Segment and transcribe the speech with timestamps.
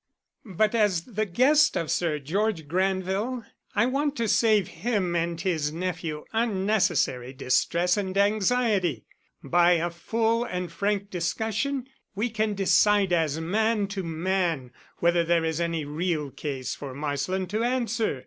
[0.55, 5.71] But as the guest of Sir George Granville, I want to save him and his
[5.71, 9.05] nephew unnecessary distress and anxiety.
[9.43, 15.45] By a full and frank discussion we can decide as man to man whether there
[15.45, 18.19] is any real case for Marsland to answer.